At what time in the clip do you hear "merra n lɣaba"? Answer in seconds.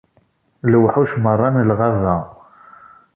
1.23-2.15